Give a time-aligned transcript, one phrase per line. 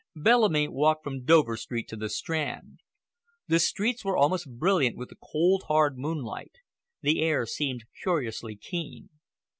[0.15, 2.79] Bellamy walked from Dover Street to the Strand.
[3.47, 6.55] The streets were almost brilliant with the cold, hard moonlight.
[7.03, 9.09] The air seemed curiously keen.